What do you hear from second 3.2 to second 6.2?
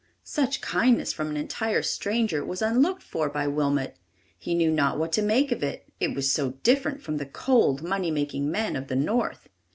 by Wilmot. He knew not what to make of it; it